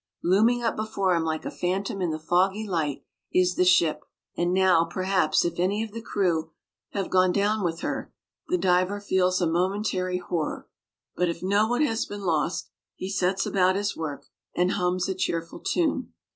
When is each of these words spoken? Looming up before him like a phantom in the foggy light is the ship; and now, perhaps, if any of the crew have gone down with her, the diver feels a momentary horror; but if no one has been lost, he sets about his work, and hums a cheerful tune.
Looming 0.23 0.63
up 0.63 0.75
before 0.75 1.13
him 1.13 1.23
like 1.23 1.45
a 1.45 1.51
phantom 1.51 2.01
in 2.01 2.09
the 2.09 2.17
foggy 2.17 2.67
light 2.67 3.03
is 3.31 3.53
the 3.53 3.63
ship; 3.63 4.03
and 4.35 4.51
now, 4.51 4.83
perhaps, 4.83 5.45
if 5.45 5.59
any 5.59 5.83
of 5.83 5.91
the 5.91 6.01
crew 6.01 6.53
have 6.93 7.11
gone 7.11 7.31
down 7.31 7.63
with 7.63 7.81
her, 7.81 8.11
the 8.47 8.57
diver 8.57 8.99
feels 8.99 9.39
a 9.41 9.45
momentary 9.45 10.17
horror; 10.17 10.67
but 11.15 11.29
if 11.29 11.43
no 11.43 11.67
one 11.67 11.83
has 11.83 12.07
been 12.07 12.21
lost, 12.21 12.71
he 12.95 13.11
sets 13.11 13.45
about 13.45 13.75
his 13.75 13.95
work, 13.95 14.25
and 14.55 14.71
hums 14.71 15.07
a 15.07 15.13
cheerful 15.13 15.59
tune. 15.59 16.11